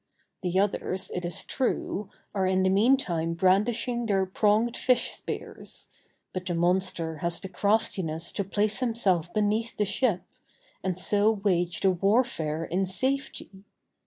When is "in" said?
2.47-2.63, 12.65-12.87